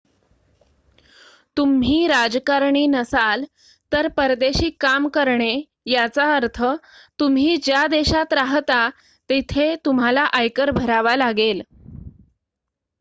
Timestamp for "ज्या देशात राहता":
7.63-8.87